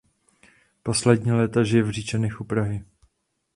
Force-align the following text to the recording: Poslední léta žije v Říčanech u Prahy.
Poslední 0.83 1.31
léta 1.31 1.63
žije 1.63 1.83
v 1.83 1.89
Říčanech 1.91 2.41
u 2.41 2.43
Prahy. 2.43 2.85